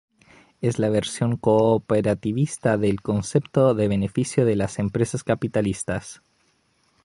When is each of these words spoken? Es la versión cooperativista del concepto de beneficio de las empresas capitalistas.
Es 0.61 0.79
la 0.79 0.89
versión 0.89 1.37
cooperativista 1.37 2.75
del 2.75 3.01
concepto 3.03 3.75
de 3.75 3.87
beneficio 3.87 4.45
de 4.45 4.55
las 4.55 4.79
empresas 4.79 5.23
capitalistas. 5.23 6.23